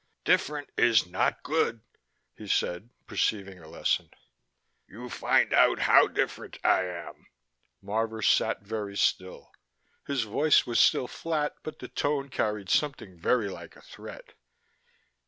[0.23, 1.81] "Different is not good,"
[2.35, 4.09] he said, perceiving a lesson.
[4.87, 7.27] "You find out how different I am."
[7.83, 9.51] Marvor sat very still.
[10.07, 14.33] His voice was still flat but the tone carried something very like a threat.